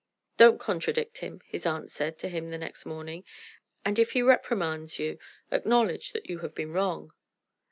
[0.35, 3.23] "Don't contradict him," his aunt said to him the next morning,
[3.85, 5.19] "and if he reprimands you,
[5.51, 7.13] acknowledge that you have been wrong."